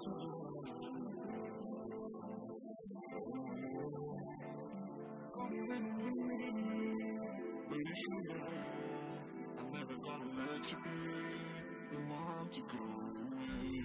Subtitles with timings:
[0.00, 0.40] Me, you.
[9.58, 10.90] I'm never gonna let you be
[11.92, 12.78] the one to go
[13.20, 13.84] away.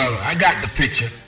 [0.00, 1.27] I got the picture.